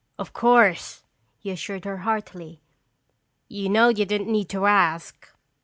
[0.17, 1.03] "Of course,"
[1.37, 2.59] he assured her heartily.
[3.47, 5.29] "You know you didn't need to ask."